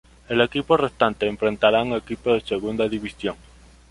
[0.29, 3.35] El equipo restante enfrentará a un equipo de Segunda División.